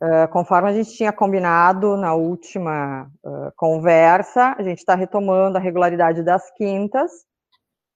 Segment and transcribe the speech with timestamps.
[0.00, 5.60] Uh, conforme a gente tinha combinado na última uh, conversa, a gente está retomando a
[5.60, 7.10] regularidade das quintas.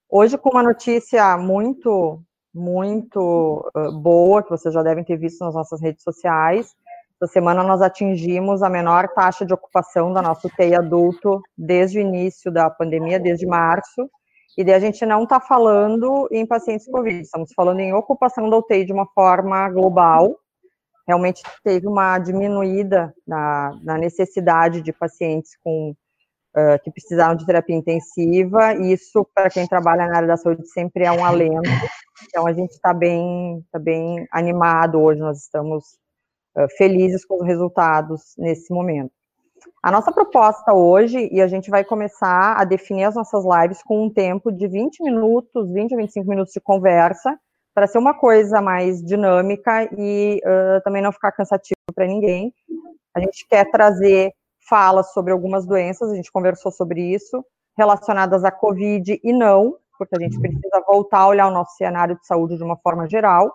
[0.09, 2.21] Hoje, com uma notícia muito,
[2.53, 6.75] muito uh, boa, que vocês já devem ter visto nas nossas redes sociais.
[7.21, 12.01] Essa semana nós atingimos a menor taxa de ocupação da nossa UTI adulto desde o
[12.01, 14.09] início da pandemia, desde março.
[14.57, 18.57] E daí a gente não está falando em pacientes Covid, estamos falando em ocupação da
[18.57, 20.37] UTI de uma forma global
[21.07, 25.91] realmente teve uma diminuída na, na necessidade de pacientes com
[26.55, 28.73] uh, que precisavam de terapia intensiva.
[28.75, 31.69] Isso, para quem trabalha na área da saúde, sempre é um alento.
[32.27, 35.83] Então, a gente está bem, tá bem animado hoje, nós estamos
[36.57, 39.11] uh, felizes com os resultados nesse momento.
[39.81, 44.05] A nossa proposta hoje, e a gente vai começar a definir as nossas lives com
[44.05, 47.37] um tempo de 20 minutos, 20 a 25 minutos de conversa,
[47.73, 52.53] para ser uma coisa mais dinâmica e uh, também não ficar cansativo para ninguém.
[53.15, 54.33] A gente quer trazer
[54.67, 57.43] falas sobre algumas doenças, a gente conversou sobre isso,
[57.77, 62.17] relacionadas à Covid e não, porque a gente precisa voltar a olhar o nosso cenário
[62.17, 63.51] de saúde de uma forma geral.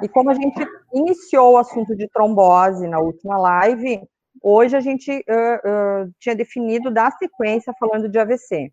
[0.00, 4.02] E como a gente iniciou o assunto de trombose na última live,
[4.42, 8.72] hoje a gente uh, uh, tinha definido da sequência falando de AVC.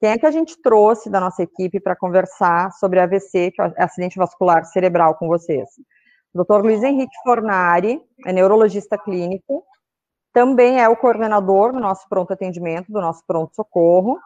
[0.00, 3.82] Quem é que a gente trouxe da nossa equipe para conversar sobre AVC, que é
[3.82, 5.68] acidente vascular cerebral, com vocês?
[6.34, 6.62] Dr.
[6.62, 9.64] Luiz Henrique Fornari é neurologista clínico,
[10.32, 14.18] também é o coordenador do nosso pronto atendimento, do nosso pronto socorro.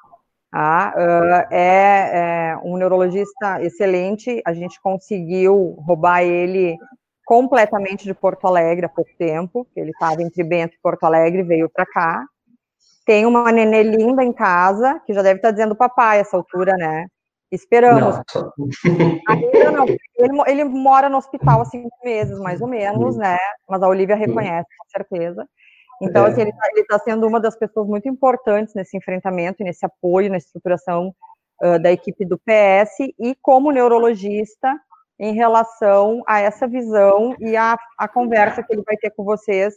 [0.50, 0.93] Tá?
[0.95, 4.43] Uh, é, é, um neurologista excelente.
[4.45, 6.77] A gente conseguiu roubar ele
[7.25, 9.67] completamente de Porto Alegre há pouco tempo.
[9.75, 12.27] Ele estava entre Bento e Porto Alegre, veio para cá.
[13.05, 17.06] Tem uma nenê linda em casa, que já deve estar dizendo papai essa altura, né?
[17.50, 18.17] Esperamos.
[19.28, 19.86] Ainda não.
[20.22, 23.36] Ele, ele, mora no hospital há cinco meses, mais ou menos, né?
[23.69, 25.44] Mas a Olivia reconhece, com certeza.
[26.00, 26.31] Então, é.
[26.31, 30.37] assim, ele está tá sendo uma das pessoas muito importantes nesse enfrentamento, nesse apoio, na
[30.37, 31.12] estruturação
[31.61, 34.78] uh, da equipe do PS, e como neurologista,
[35.19, 39.75] em relação a essa visão e a, a conversa que ele vai ter com vocês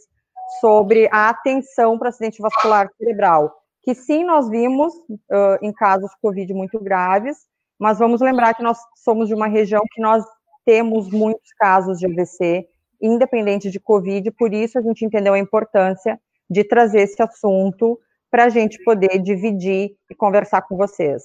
[0.60, 6.52] sobre a atenção para acidente vascular cerebral, que sim, nós vimos uh, em casos Covid
[6.52, 7.38] muito graves,
[7.78, 10.24] mas vamos lembrar que nós somos de uma região que nós
[10.64, 12.66] temos muitos casos de AVC,
[13.00, 16.18] independente de Covid, por isso a gente entendeu a importância
[16.50, 17.98] de trazer esse assunto
[18.30, 21.22] para a gente poder dividir e conversar com vocês.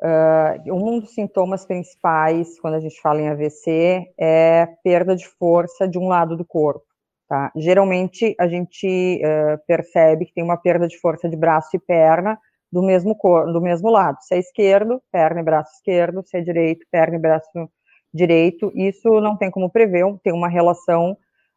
[0.00, 5.88] Uh, um dos sintomas principais quando a gente fala em AVC é perda de força
[5.88, 6.87] de um lado do corpo.
[7.28, 7.52] Tá?
[7.54, 12.38] Geralmente a gente uh, percebe que tem uma perda de força de braço e perna
[12.72, 14.16] do mesmo, cor, do mesmo lado.
[14.22, 17.70] Se é esquerdo, perna e braço esquerdo, se é direito, perna e braço
[18.14, 18.72] direito.
[18.74, 21.12] Isso não tem como prever, tem uma relação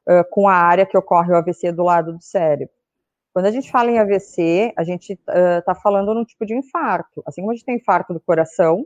[0.09, 2.73] uh, com a área que ocorre o AVC do lado do cérebro.
[3.33, 7.23] Quando a gente fala em AVC, a gente está uh, falando num tipo de infarto.
[7.25, 8.85] Assim como a gente tem infarto do coração,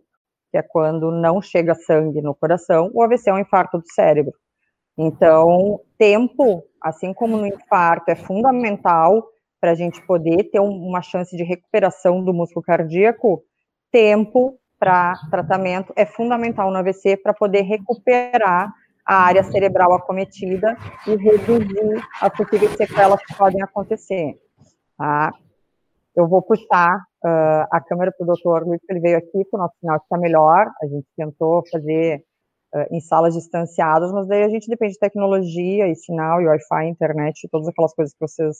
[0.52, 4.36] que é quando não chega sangue no coração, o AVC é um infarto do cérebro.
[4.96, 9.28] Então, tempo, assim como no infarto, é fundamental
[9.60, 13.44] para a gente poder ter uma chance de recuperação do músculo cardíaco.
[13.92, 18.72] Tempo para tratamento é fundamental no AVC para poder recuperar
[19.06, 20.76] a área cerebral acometida
[21.08, 24.36] e reduzir as possíveis sequelas que podem acontecer.
[24.98, 25.32] Tá?
[26.16, 29.58] Eu vou puxar uh, a câmera para o doutor Luiz, que ele veio aqui, para
[29.58, 30.72] o nosso sinal está melhor.
[30.82, 32.24] A gente tentou fazer
[32.92, 37.48] em salas distanciadas, mas daí a gente depende de tecnologia e sinal e Wi-Fi, internet,
[37.50, 38.58] todas aquelas coisas que vocês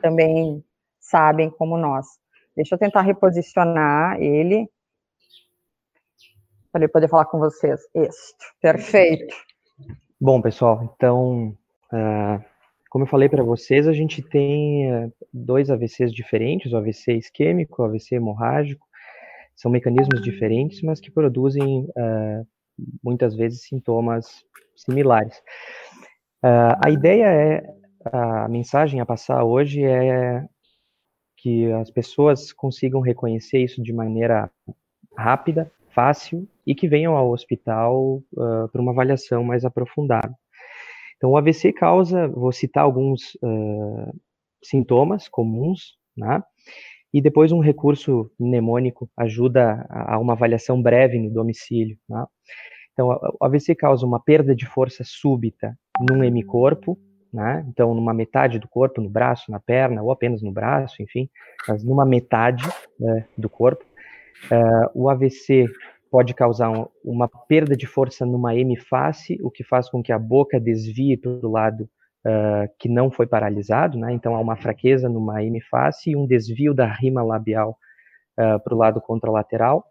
[0.00, 0.62] também
[1.00, 2.06] sabem como nós.
[2.54, 4.68] Deixa eu tentar reposicionar ele
[6.72, 7.80] para ele poder falar com vocês.
[7.94, 9.34] Isso, perfeito.
[10.20, 11.56] Bom, pessoal, então,
[11.92, 12.44] uh,
[12.90, 17.82] como eu falei para vocês, a gente tem uh, dois AVCs diferentes, o AVC isquêmico,
[17.82, 18.86] o AVC hemorrágico,
[19.54, 22.46] são mecanismos diferentes, mas que produzem uh,
[23.02, 24.44] muitas vezes sintomas
[24.76, 25.36] similares.
[26.44, 27.74] Uh, a ideia é,
[28.12, 30.44] a mensagem a passar hoje é
[31.36, 34.50] que as pessoas consigam reconhecer isso de maneira
[35.16, 40.34] rápida, fácil e que venham ao hospital uh, para uma avaliação mais aprofundada.
[41.16, 44.14] Então, o AVC causa, vou citar alguns uh,
[44.62, 46.42] sintomas comuns, né?
[47.12, 51.96] E depois um recurso mnemônico ajuda a uma avaliação breve no domicílio.
[52.08, 52.24] Né?
[52.92, 53.08] Então,
[53.40, 56.98] o AVC causa uma perda de força súbita num hemicorpo,
[57.32, 57.64] né?
[57.68, 61.28] Então, numa metade do corpo, no braço, na perna, ou apenas no braço, enfim,
[61.66, 62.64] mas numa metade
[62.98, 63.84] né, do corpo.
[64.50, 65.66] Uh, o AVC
[66.10, 70.18] pode causar um, uma perda de força numa hemiface, o que faz com que a
[70.18, 71.88] boca desvie para o lado
[72.26, 74.12] uh, que não foi paralisado, né?
[74.12, 77.76] Então há uma fraqueza numa hemiface e um desvio da rima labial
[78.38, 79.84] uh, para o lado contralateral.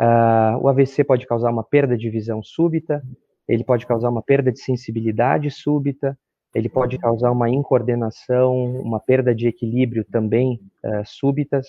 [0.00, 3.02] Uh, o AVC pode causar uma perda de visão súbita,
[3.48, 6.16] ele pode causar uma perda de sensibilidade súbita,
[6.54, 11.66] ele pode causar uma incoordenação, uma perda de equilíbrio também uh, súbitas,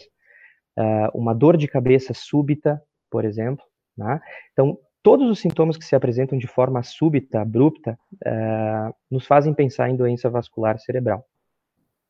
[0.78, 3.64] uh, uma dor de cabeça súbita, por exemplo.
[3.98, 4.20] Né?
[4.54, 9.90] Então, todos os sintomas que se apresentam de forma súbita, abrupta, uh, nos fazem pensar
[9.90, 11.25] em doença vascular cerebral.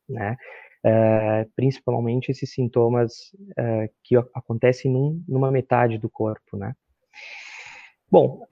[0.08, 0.36] Né?
[1.54, 3.12] principalmente esses sintomas
[4.02, 6.56] que acontecem num, numa metade do corpo.
[6.56, 6.74] Né?
[8.10, 8.42] Bom,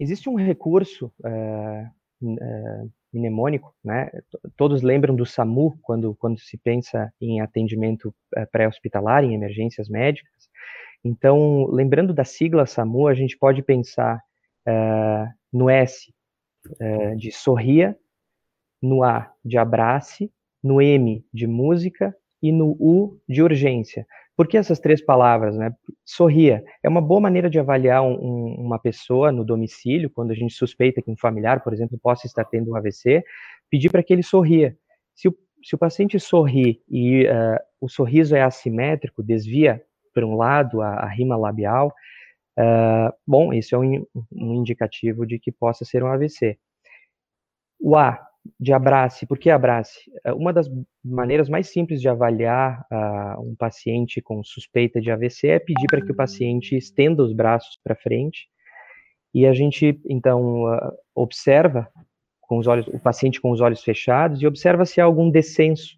[0.00, 4.10] existe um recurso uh, mnemônico, né?
[4.56, 10.49] Todos lembram do SAMU quando, quando se pensa em atendimento uh, pré-hospitalar, em emergências médicas.
[11.04, 14.20] Então, lembrando da sigla SAMU, a gente pode pensar
[14.68, 16.12] uh, no S
[17.16, 17.96] de sorria,
[18.82, 20.30] no A de abrace,
[20.62, 24.06] no M de música e no U de urgência.
[24.36, 25.70] Por que essas três palavras, né?
[26.04, 26.64] Sorria.
[26.82, 30.54] É uma boa maneira de avaliar um, um, uma pessoa no domicílio, quando a gente
[30.54, 33.22] suspeita que um familiar, por exemplo, possa estar tendo um AVC,
[33.68, 34.76] pedir para que ele sorria.
[35.14, 39.82] Se o, se o paciente sorri e uh, o sorriso é assimétrico, desvia
[40.20, 41.94] para um lado a, a rima labial,
[42.58, 46.58] uh, bom, isso é um, um indicativo de que possa ser um AVC.
[47.80, 48.20] O A,
[48.58, 49.26] de abrace.
[49.26, 49.98] Por que abrace?
[50.24, 50.68] É, uma das
[51.02, 56.02] maneiras mais simples de avaliar uh, um paciente com suspeita de AVC é pedir para
[56.02, 58.48] que o paciente estenda os braços para frente
[59.32, 61.88] e a gente então uh, observa
[62.42, 65.96] com os olhos, o paciente com os olhos fechados e observa se há algum descenso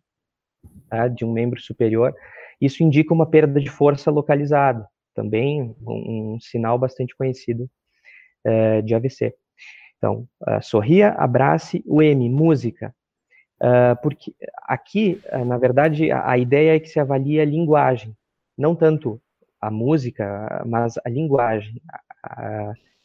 [0.88, 2.14] tá, de um membro superior.
[2.62, 4.86] Isso indica uma perda de força localizada,
[5.16, 7.68] também um, um sinal bastante conhecido
[8.46, 9.34] uh, de AVC.
[9.98, 12.94] Então, uh, sorria, abrace, o M, música.
[13.60, 14.32] Uh, porque
[14.62, 18.16] aqui, na verdade, a, a, ideia é que se avalie a linguagem,
[18.56, 19.20] não tanto
[19.60, 21.82] a música, mas a linguagem.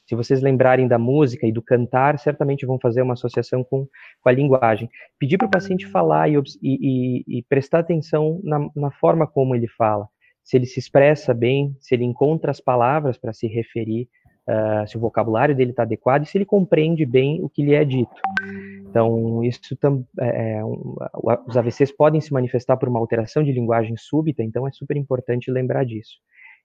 [0.07, 3.85] Se vocês lembrarem da música e do cantar, certamente vão fazer uma associação com,
[4.21, 4.89] com a linguagem.
[5.19, 9.67] Pedir para o paciente falar e, e, e, prestar atenção na, na forma como ele
[9.67, 10.07] fala.
[10.43, 14.07] Se ele se expressa bem, se ele encontra as palavras para se referir
[14.47, 17.73] uh, se o vocabulário dele está adequado e se ele compreende bem o que lhe
[17.73, 18.15] é dito.
[18.89, 20.95] Então, isso tam, é, é um,
[21.45, 25.51] os AVCs podem se manifestar por uma alteração de linguagem súbita, então é super importante
[25.51, 26.15] lembrar disso.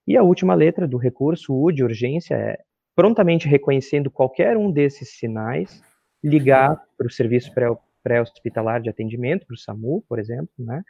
[0.07, 2.57] E a última letra do recurso, o de urgência, é
[2.95, 5.81] prontamente reconhecendo qualquer um desses sinais,
[6.23, 7.51] ligar para o serviço
[8.03, 10.83] pré-hospitalar de atendimento, para o SAMU, por exemplo, né,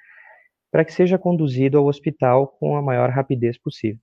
[0.72, 4.00] para que seja conduzido ao hospital com a maior rapidez possível.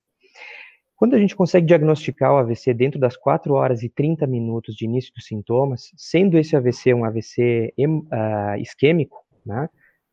[0.96, 4.84] Quando a gente consegue diagnosticar o AVC dentro das 4 horas e 30 minutos de
[4.84, 9.68] início dos sintomas, sendo esse AVC um AVC uh, ah, isquêmico, né,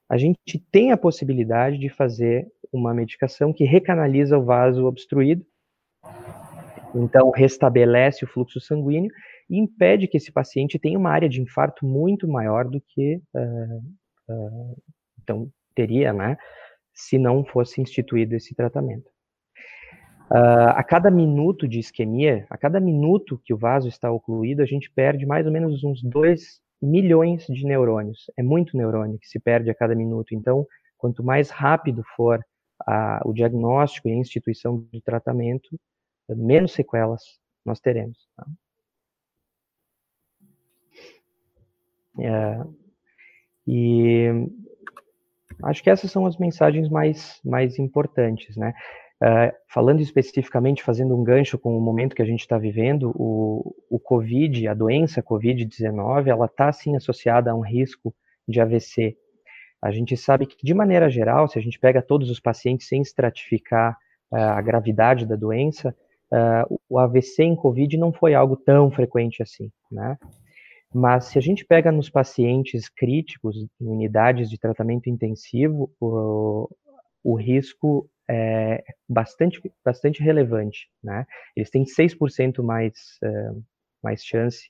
[0.09, 5.45] a gente tem a possibilidade de fazer uma medicação que recanaliza o vaso obstruído,
[6.95, 9.11] então restabelece o fluxo sanguíneo
[9.49, 14.33] e impede que esse paciente tenha uma área de infarto muito maior do que uh,
[14.33, 14.77] uh,
[15.21, 16.37] então teria, né,
[16.93, 19.07] se não fosse instituído esse tratamento.
[20.31, 24.65] Uh, a cada minuto de isquemia, a cada minuto que o vaso está ocluído, a
[24.65, 28.25] gente perde mais ou menos uns 2 milhões de neurônios.
[28.37, 30.33] É muito neurônio que se perde a cada minuto.
[30.33, 30.65] Então,
[30.97, 32.43] quanto mais rápido for
[32.85, 35.69] a, o diagnóstico e a instituição do tratamento,
[36.29, 38.17] menos sequelas nós teremos.
[38.35, 38.45] Tá?
[42.19, 42.61] É,
[43.67, 44.27] e
[45.63, 48.73] acho que essas são as mensagens mais, mais importantes, né?
[49.19, 53.75] Uh, falando especificamente, fazendo um gancho com o momento que a gente está vivendo, o,
[53.89, 58.13] o Covid, a doença Covid-19, ela está sim associada a um risco
[58.47, 59.17] de AVC.
[59.81, 63.01] A gente sabe que, de maneira geral, se a gente pega todos os pacientes sem
[63.01, 63.97] estratificar
[64.31, 65.95] uh, a gravidade da doença,
[66.31, 70.17] uh, o AVC em Covid não foi algo tão frequente assim, né?
[70.93, 76.69] Mas se a gente pega nos pacientes críticos, em unidades de tratamento intensivo, o,
[77.23, 81.25] o risco é bastante, bastante relevante, né?
[81.55, 82.93] Eles têm 6% mais,
[83.23, 83.63] uh,
[84.03, 84.69] mais chance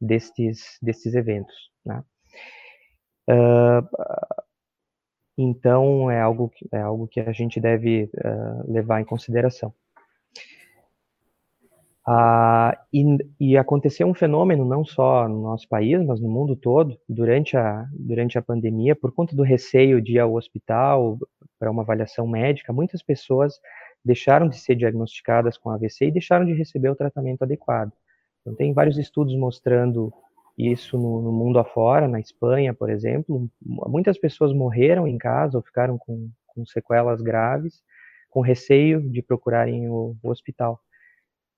[0.00, 2.02] destes, destes eventos, né?
[3.28, 4.44] Uh,
[5.38, 9.74] então, é algo, que, é algo que a gente deve uh, levar em consideração.
[12.08, 16.96] Ah, e, e, aconteceu um fenômeno não só no nosso país, mas no mundo todo,
[17.08, 21.18] durante a, durante a pandemia, por conta do receio de ir ao hospital
[21.58, 23.58] para uma avaliação médica, muitas pessoas
[24.04, 27.92] deixaram de ser diagnosticadas com AVC e deixaram de receber o tratamento adequado.
[28.40, 30.12] Então, tem vários estudos mostrando
[30.56, 33.50] isso no, no, mundo afora, na Espanha, por exemplo.
[33.60, 37.82] Muitas pessoas morreram em casa ou ficaram com, com sequelas graves,
[38.30, 40.80] com receio de procurarem o, o hospital.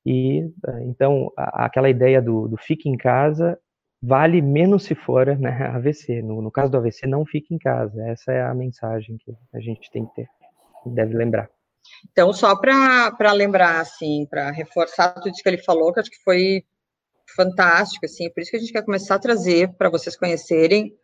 [0.09, 3.59] E eh, então a, aquela ideia do, do fique em casa
[4.03, 6.23] vale menos se for né, AVC.
[6.23, 8.03] No, no caso do AVC, não fique em casa.
[8.09, 10.29] Essa é a mensagem que a gente tem que ter,
[10.87, 11.51] deve lembrar.
[12.11, 16.23] Então, só para lembrar, assim, para reforçar tudo isso que ele falou, que acho que
[16.23, 16.65] foi
[17.35, 20.95] fantástico, assim, por isso que a gente quer começar a trazer para vocês conhecerem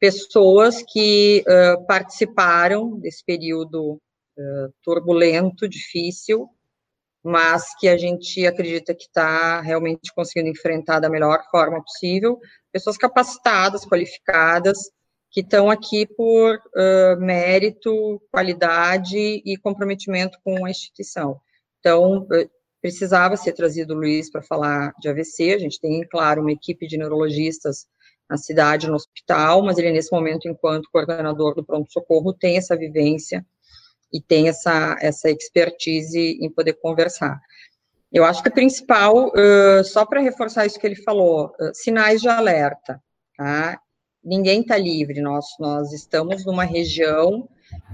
[0.00, 6.48] pessoas que uh, participaram desse período uh, turbulento, difícil,
[7.22, 12.38] mas que a gente acredita que está realmente conseguindo enfrentar da melhor forma possível,
[12.72, 14.90] pessoas capacitadas, qualificadas,
[15.30, 21.40] que estão aqui por uh, mérito, qualidade e comprometimento com a instituição.
[21.78, 22.26] Então,
[22.80, 26.86] precisava ser trazido o Luiz para falar de AVC, a gente tem, claro, uma equipe
[26.86, 27.86] de neurologistas
[28.28, 33.44] na cidade, no hospital, mas ele, nesse momento, enquanto coordenador do pronto-socorro, tem essa vivência
[34.12, 37.40] e tem essa, essa expertise em poder conversar.
[38.12, 42.20] Eu acho que o principal, uh, só para reforçar isso que ele falou, uh, sinais
[42.20, 43.00] de alerta,
[43.36, 43.80] tá?
[44.22, 47.48] Ninguém está livre, nós, nós estamos numa região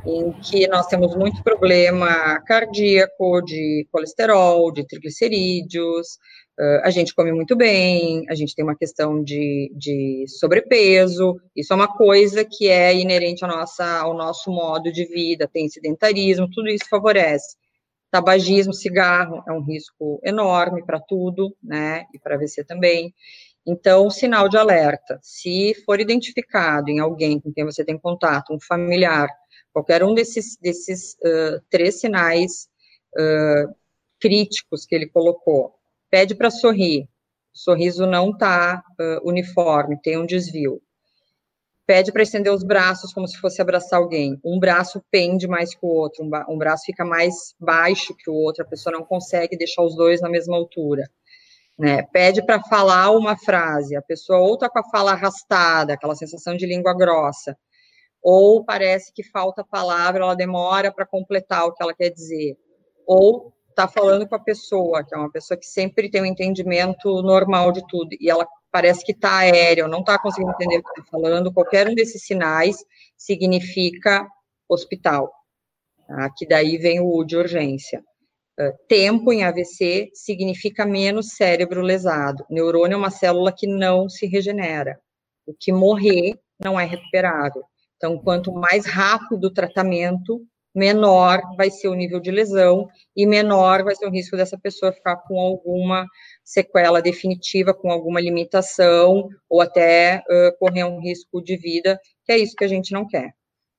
[0.06, 6.18] em que nós temos muito problema cardíaco, de colesterol, de triglicerídeos,
[6.58, 11.70] Uh, a gente come muito bem, a gente tem uma questão de, de sobrepeso, isso
[11.72, 16.50] é uma coisa que é inerente à nossa, ao nosso modo de vida, tem sedentarismo,
[16.50, 17.56] tudo isso favorece.
[18.10, 23.12] Tabagismo, cigarro é um risco enorme para tudo, né, e para AVC também.
[23.66, 28.60] Então, sinal de alerta, se for identificado em alguém com quem você tem contato, um
[28.60, 29.28] familiar,
[29.72, 32.68] qualquer um desses, desses uh, três sinais
[33.14, 33.74] uh,
[34.18, 35.74] críticos que ele colocou,
[36.10, 37.08] pede para sorrir,
[37.52, 40.80] sorriso não está uh, uniforme, tem um desvio.
[41.86, 44.40] Pede para estender os braços como se fosse abraçar alguém.
[44.44, 48.34] Um braço pende mais que o outro, um, um braço fica mais baixo que o
[48.34, 51.08] outro, a pessoa não consegue deixar os dois na mesma altura.
[51.78, 52.02] Né?
[52.12, 56.56] Pede para falar uma frase, a pessoa ou está com a fala arrastada, aquela sensação
[56.56, 57.56] de língua grossa,
[58.22, 62.56] ou parece que falta palavra, ela demora para completar o que ela quer dizer,
[63.06, 67.20] ou está falando com a pessoa, que é uma pessoa que sempre tem um entendimento
[67.20, 71.00] normal de tudo, e ela parece que está aérea, não está conseguindo entender o que
[71.00, 72.82] está falando, qualquer um desses sinais
[73.16, 74.26] significa
[74.66, 75.30] hospital,
[76.08, 76.30] tá?
[76.34, 78.02] que daí vem o U de urgência.
[78.58, 82.46] Uh, tempo em AVC significa menos cérebro lesado.
[82.48, 84.98] Neurônio é uma célula que não se regenera.
[85.46, 87.62] O que morrer não é recuperável.
[87.96, 90.42] Então, quanto mais rápido o tratamento,
[90.76, 94.92] menor vai ser o nível de lesão e menor vai ser o risco dessa pessoa
[94.92, 96.06] ficar com alguma
[96.44, 102.38] sequela definitiva, com alguma limitação, ou até uh, correr um risco de vida, que é
[102.38, 103.32] isso que a gente não quer.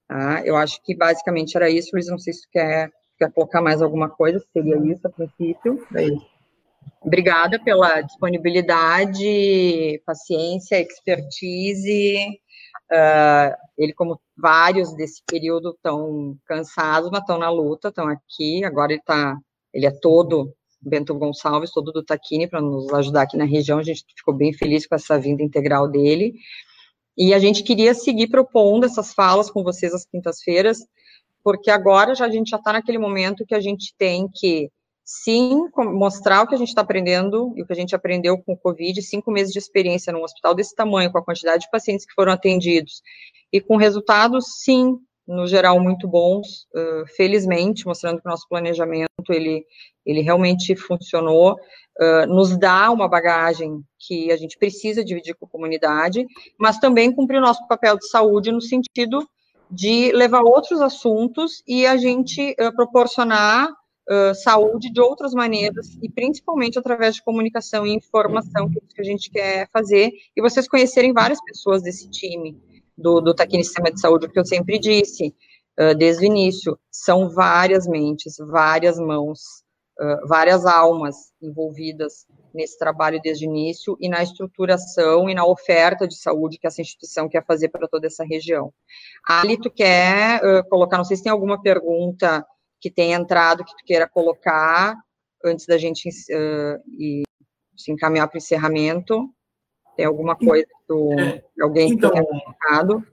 [0.07, 0.41] Tá?
[0.43, 2.89] Eu acho que basicamente era isso, Luiz, não sei se tu quer,
[3.19, 5.85] quer colocar mais alguma coisa, seria isso a princípio.
[5.95, 6.07] É.
[7.01, 12.39] Obrigada pela disponibilidade, paciência, expertise,
[12.91, 18.63] Uh, ele, como vários desse período, estão cansados, mas estão na luta, estão aqui.
[18.63, 19.37] Agora ele está,
[19.73, 23.79] ele é todo Bento Gonçalves, todo do Taquini, para nos ajudar aqui na região.
[23.79, 26.33] A gente ficou bem feliz com essa vinda integral dele.
[27.17, 30.85] E a gente queria seguir propondo essas falas com vocês às quintas-feiras,
[31.43, 34.69] porque agora já, a gente já está naquele momento que a gente tem que
[35.07, 38.51] sim mostrar o que a gente está aprendendo e o que a gente aprendeu com
[38.51, 42.05] o Covid, cinco meses de experiência num hospital desse tamanho, com a quantidade de pacientes
[42.05, 43.01] que foram atendidos,
[43.51, 49.07] e com resultados, sim, no geral, muito bons, uh, felizmente, mostrando que o nosso planejamento,
[49.29, 49.65] ele,
[50.05, 55.49] ele realmente funcionou, uh, nos dá uma bagagem que a gente precisa dividir com a
[55.49, 56.25] comunidade,
[56.59, 59.25] mas também cumprir o nosso papel de saúde no sentido
[59.71, 63.69] de levar outros assuntos e a gente uh, proporcionar
[64.35, 69.29] saúde de outras maneiras e principalmente através de comunicação e informação que, que a gente
[69.29, 72.57] quer fazer e vocês conhecerem várias pessoas desse time
[72.97, 75.35] do, do Taquini Sistema de Saúde, que eu sempre disse
[75.79, 79.39] uh, desde o início, são várias mentes, várias mãos,
[79.99, 86.07] uh, várias almas envolvidas nesse trabalho desde o início e na estruturação e na oferta
[86.07, 88.73] de saúde que essa instituição quer fazer para toda essa região.
[89.23, 92.43] Ali, tu quer uh, colocar, não sei se tem alguma pergunta
[92.79, 94.95] que tem entrado que tu queira colocar
[95.43, 97.23] antes da gente uh, e,
[97.75, 99.29] se encaminhar para o encerramento?
[99.95, 103.05] Tem alguma coisa que tu, é, alguém então, tenha colocado?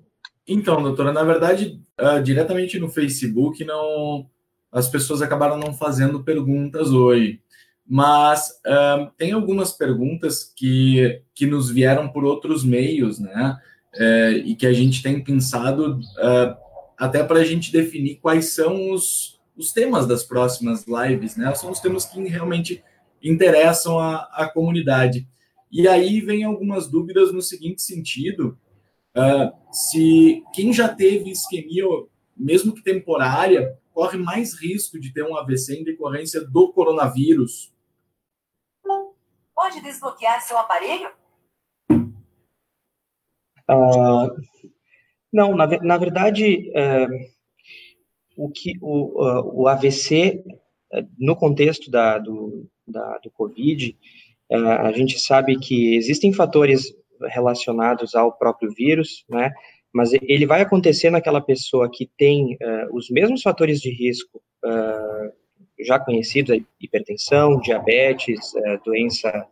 [0.46, 4.28] Então, doutora, na verdade, uh, diretamente no Facebook, não,
[4.70, 7.40] as pessoas acabaram não fazendo perguntas hoje.
[7.86, 13.58] mas uh, tem algumas perguntas que, que nos vieram por outros meios, né?
[13.96, 16.00] É, e que a gente tem pensado
[16.98, 21.54] até para a gente definir quais são os, os temas das próximas lives, né?
[21.54, 22.82] São os temas que realmente
[23.22, 25.28] interessam a, a comunidade.
[25.70, 28.58] E aí vem algumas dúvidas no seguinte sentido:
[29.16, 31.84] uh, se quem já teve isquemia,
[32.36, 37.74] mesmo que temporária, corre mais risco de ter um AVC em decorrência do coronavírus
[39.54, 41.10] Pode desbloquear seu aparelho?
[43.70, 44.28] Uh,
[45.32, 47.33] não, na, na verdade, uh,
[48.36, 50.42] o, que, o, uh, o AVC,
[50.92, 53.96] é, no contexto da, do, da, do COVID,
[54.50, 56.94] é, a gente sabe que existem fatores
[57.28, 59.52] relacionados ao próprio vírus, né?
[59.92, 62.58] Mas ele vai acontecer naquela pessoa que tem
[62.92, 64.42] os mesmos fatores de risco
[65.78, 68.40] já conhecidos, hipertensão, diabetes,
[68.84, 69.46] doença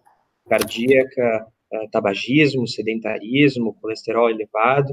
[0.48, 1.46] cardíaca,
[1.92, 4.92] tabagismo, sedentarismo, colesterol elevado,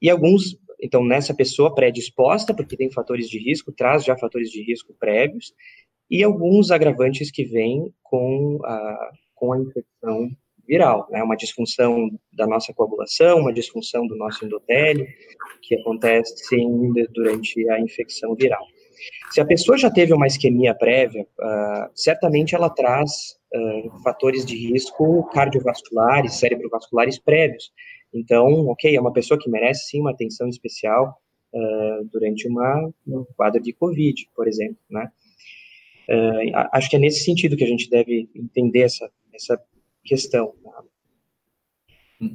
[0.00, 4.62] e alguns então, nessa pessoa predisposta, porque tem fatores de risco, traz já fatores de
[4.62, 5.52] risco prévios,
[6.10, 10.30] e alguns agravantes que vêm com a, com a infecção
[10.66, 11.22] viral, né?
[11.22, 15.06] Uma disfunção da nossa coagulação, uma disfunção do nosso endotélio,
[15.62, 16.34] que acontece
[17.12, 18.64] durante a infecção viral.
[19.30, 23.10] Se a pessoa já teve uma isquemia prévia, uh, certamente ela traz
[23.54, 27.72] uh, fatores de risco cardiovasculares, cerebrovasculares prévios,
[28.12, 31.20] então, ok, é uma pessoa que merece sim uma atenção especial
[31.54, 35.10] uh, durante uma, um quadro de Covid, por exemplo, né?
[36.08, 39.60] Uh, acho que é nesse sentido que a gente deve entender essa, essa
[40.04, 40.54] questão.
[42.20, 42.30] Né?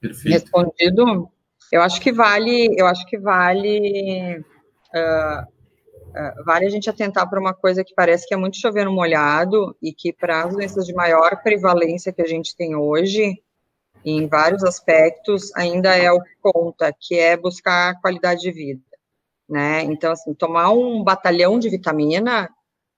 [0.00, 0.32] Perfeito.
[0.32, 1.28] Respondido,
[1.72, 4.38] eu acho que vale, eu acho que vale,
[4.94, 8.84] uh, uh, vale a gente atentar para uma coisa que parece que é muito chover
[8.84, 13.42] no molhado e que para as doenças de maior prevalência que a gente tem hoje,
[14.04, 18.82] em vários aspectos, ainda é o que conta, que é buscar qualidade de vida,
[19.48, 19.82] né?
[19.82, 22.48] Então, assim, tomar um batalhão de vitamina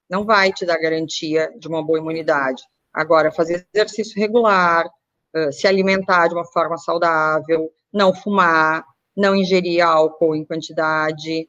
[0.08, 2.62] não vai te dar garantia de uma boa imunidade.
[2.92, 4.88] Agora, fazer exercício regular,
[5.50, 8.84] se alimentar de uma forma saudável, não fumar,
[9.16, 11.48] não ingerir álcool em quantidade,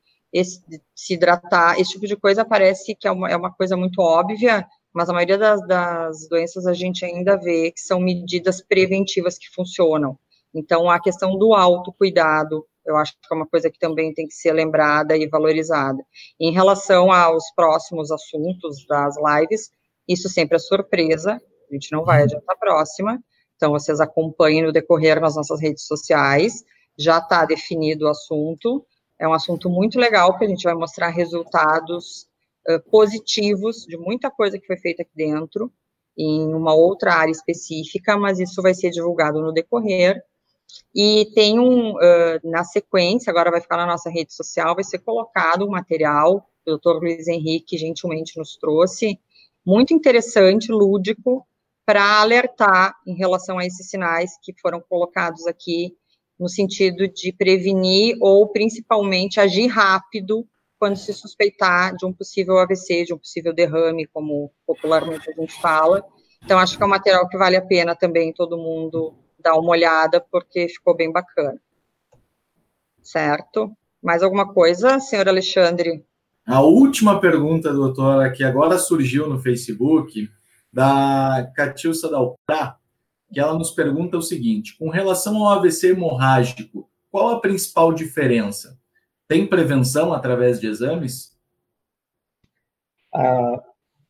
[0.96, 4.66] se hidratar, esse tipo de coisa parece que é uma, é uma coisa muito óbvia,
[4.94, 9.50] mas a maioria das, das doenças a gente ainda vê que são medidas preventivas que
[9.50, 10.18] funcionam.
[10.54, 14.36] Então, a questão do autocuidado, eu acho que é uma coisa que também tem que
[14.36, 16.04] ser lembrada e valorizada.
[16.40, 19.72] Em relação aos próximos assuntos das lives,
[20.08, 23.20] isso sempre é surpresa, a gente não vai adiantar a próxima,
[23.56, 26.64] então vocês acompanhem no decorrer nas nossas redes sociais,
[26.98, 28.86] já está definido o assunto,
[29.18, 32.28] é um assunto muito legal, que a gente vai mostrar resultados
[32.90, 35.72] positivos de muita coisa que foi feita aqui dentro,
[36.18, 40.24] em uma outra área específica, mas isso vai ser divulgado no decorrer.
[40.96, 45.00] E tem um, uh, na sequência, agora vai ficar na nossa rede social, vai ser
[45.00, 49.20] colocado um material que o doutor Luiz Henrique gentilmente nos trouxe,
[49.66, 51.46] muito interessante, lúdico,
[51.86, 55.96] para alertar em relação a esses sinais que foram colocados aqui,
[56.40, 60.48] no sentido de prevenir ou principalmente agir rápido
[60.84, 65.54] quando se suspeitar de um possível AVC, de um possível derrame, como popularmente a gente
[65.62, 66.04] fala.
[66.44, 69.70] Então, acho que é um material que vale a pena também todo mundo dar uma
[69.70, 71.58] olhada, porque ficou bem bacana.
[73.02, 73.72] Certo?
[74.02, 76.04] Mais alguma coisa, senhor Alexandre?
[76.46, 80.30] A última pergunta, doutora, que agora surgiu no Facebook,
[80.70, 82.76] da Catilça Dalprá,
[83.32, 88.78] que ela nos pergunta o seguinte: com relação ao AVC hemorrágico, qual a principal diferença?
[89.28, 91.34] Tem prevenção através de exames?
[93.14, 93.64] A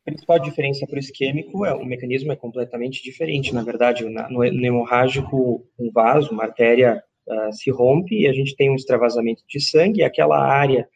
[0.05, 3.53] principal diferença para o isquêmico é o mecanismo é completamente diferente.
[3.53, 8.69] Na verdade, no, hemorrágico, um vaso, uma artéria uh, se rompe e a gente tem
[8.69, 9.99] um extravasamento de sangue.
[9.99, 10.87] E aquela área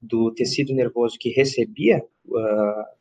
[0.00, 2.94] do tecido nervoso que recebia uh,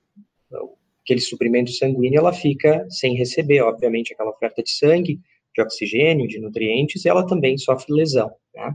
[1.03, 5.19] aquele suprimento sanguíneo, ela fica sem receber, obviamente, aquela oferta de sangue,
[5.53, 8.31] de oxigênio, de nutrientes, e ela também sofre lesão.
[8.55, 8.73] Né?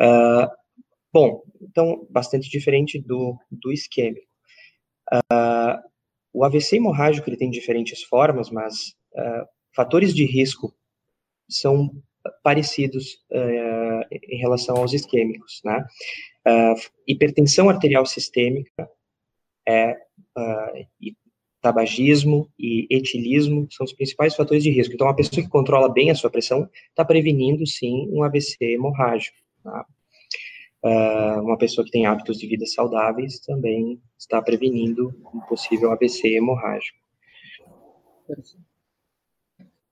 [0.00, 0.63] Uh,
[1.14, 4.26] Bom, então, bastante diferente do, do isquêmico.
[5.12, 5.78] Uh,
[6.32, 9.46] o AVC hemorrágico ele tem diferentes formas, mas uh,
[9.76, 10.74] fatores de risco
[11.48, 11.88] são
[12.42, 15.86] parecidos uh, em relação aos isquêmicos, né?
[17.06, 18.90] hipertensão arterial sistêmica,
[19.66, 19.96] é,
[21.00, 21.16] e
[21.62, 24.92] tabagismo e etilismo são os principais fatores de risco.
[24.92, 29.38] Então, a pessoa que controla bem a sua pressão está prevenindo, sim, um AVC hemorrágico.
[29.62, 29.86] Tá?
[30.84, 36.28] Uh, uma pessoa que tem hábitos de vida saudáveis também está prevenindo um possível AVC
[36.28, 36.98] hemorrágico.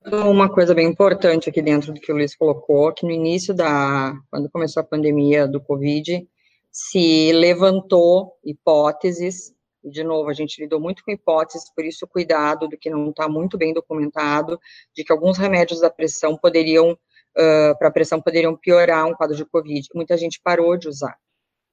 [0.05, 4.13] Uma coisa bem importante aqui dentro do que o Luiz colocou, que no início da,
[4.29, 6.27] quando começou a pandemia do Covid,
[6.69, 9.53] se levantou hipóteses,
[9.83, 13.09] e de novo, a gente lidou muito com hipóteses, por isso cuidado do que não
[13.09, 14.59] está muito bem documentado,
[14.93, 16.97] de que alguns remédios da pressão poderiam,
[17.37, 19.87] uh, para pressão, poderiam piorar um quadro de Covid.
[19.93, 21.17] Muita gente parou de usar.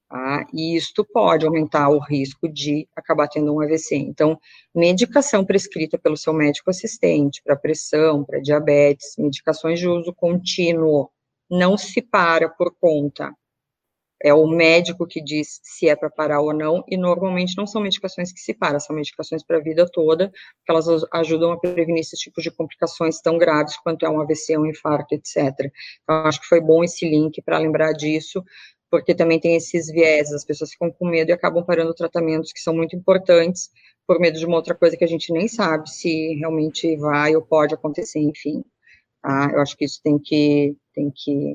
[0.08, 0.44] Tá?
[0.52, 3.94] E isto pode aumentar o risco de acabar tendo um AVC.
[3.94, 4.38] Então,
[4.74, 11.08] medicação prescrita pelo seu médico assistente para pressão, para diabetes, medicações de uso contínuo,
[11.48, 13.32] não se para por conta.
[14.22, 17.80] É o médico que diz se é para parar ou não, e normalmente não são
[17.80, 22.00] medicações que se param, são medicações para a vida toda, porque elas ajudam a prevenir
[22.00, 25.70] esses tipos de complicações tão graves quanto é um AVC, um infarto, etc.
[26.02, 28.44] Então, acho que foi bom esse link para lembrar disso,
[28.90, 32.60] porque também tem esses viés, as pessoas ficam com medo e acabam parando tratamentos que
[32.60, 33.70] são muito importantes,
[34.06, 37.42] por medo de uma outra coisa que a gente nem sabe se realmente vai ou
[37.42, 38.64] pode acontecer, enfim.
[39.22, 39.50] Tá?
[39.52, 41.54] Eu acho que isso tem que, tem que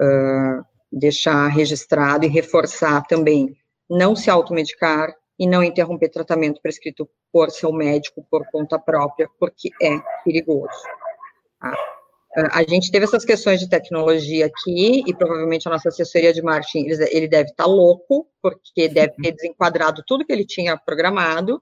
[0.00, 3.56] uh, deixar registrado e reforçar também,
[3.88, 9.70] não se automedicar e não interromper tratamento prescrito por seu médico por conta própria, porque
[9.80, 10.82] é perigoso.
[11.58, 11.74] Tá?
[12.50, 16.86] A gente teve essas questões de tecnologia aqui, e provavelmente a nossa assessoria de marketing,
[17.10, 21.60] ele deve estar tá louco, porque deve ter desenquadrado tudo que ele tinha programado,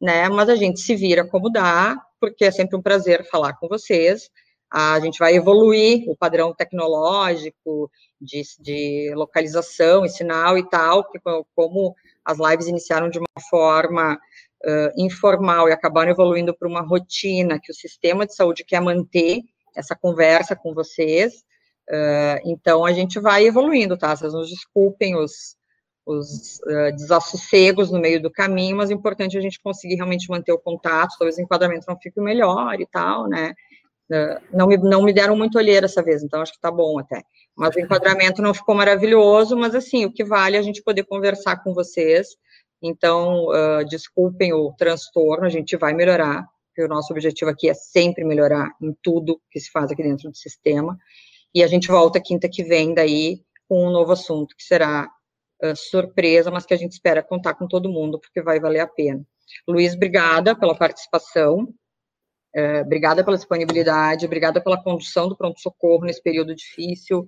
[0.00, 0.28] né?
[0.28, 4.30] Mas a gente se vira como dá, porque é sempre um prazer falar com vocês.
[4.70, 11.18] A gente vai evoluir o padrão tecnológico de, de localização e sinal e tal, que
[11.56, 17.58] como as lives iniciaram de uma forma uh, informal e acabaram evoluindo para uma rotina
[17.60, 19.40] que o sistema de saúde quer manter,
[19.74, 21.34] essa conversa com vocês.
[21.88, 24.14] Uh, então, a gente vai evoluindo, tá?
[24.14, 25.56] Vocês nos desculpem os,
[26.06, 30.52] os uh, desassossegos no meio do caminho, mas é importante a gente conseguir realmente manter
[30.52, 33.54] o contato, talvez o enquadramento não fique melhor e tal, né?
[34.10, 36.98] Uh, não, me, não me deram muito olheira essa vez, então acho que tá bom
[36.98, 37.22] até.
[37.56, 41.04] Mas o enquadramento não ficou maravilhoso, mas assim, o que vale é a gente poder
[41.04, 42.28] conversar com vocês.
[42.82, 47.74] Então, uh, desculpem o transtorno, a gente vai melhorar, porque o nosso objetivo aqui é
[47.74, 50.98] sempre melhorar em tudo que se faz aqui dentro do sistema.
[51.54, 55.08] E a gente volta quinta que vem daí com um novo assunto, que será
[55.62, 58.86] uh, surpresa, mas que a gente espera contar com todo mundo, porque vai valer a
[58.86, 59.24] pena.
[59.68, 61.68] Luiz, obrigada pela participação,
[62.56, 67.26] uh, obrigada pela disponibilidade, obrigada pela condução do pronto-socorro nesse período difícil,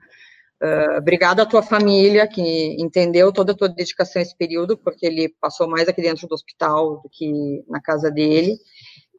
[0.65, 2.41] Uh, obrigada à tua família, que
[2.81, 6.35] entendeu toda a tua dedicação a esse período, porque ele passou mais aqui dentro do
[6.37, 8.57] hospital do que na casa dele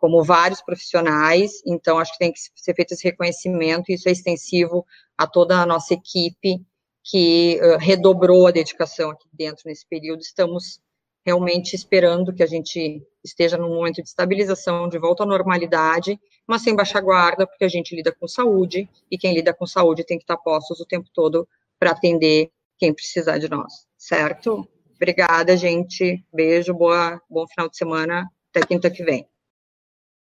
[0.04, 4.12] como vários profissionais, então acho que tem que ser feito esse reconhecimento, e isso é
[4.12, 4.86] extensivo
[5.18, 6.62] a toda a nossa equipe
[7.02, 10.20] que uh, redobrou a dedicação aqui dentro nesse período.
[10.20, 10.82] Estamos
[11.26, 16.62] realmente esperando que a gente esteja num momento de estabilização, de volta à normalidade, mas
[16.62, 20.18] sem baixar guarda, porque a gente lida com saúde, e quem lida com saúde tem
[20.18, 21.48] que estar postos o tempo todo
[21.80, 24.68] para atender quem precisar de nós, certo?
[24.96, 26.24] Obrigada, gente.
[26.34, 28.30] Beijo, boa, bom final de semana.
[28.54, 29.33] Até quinta que vem.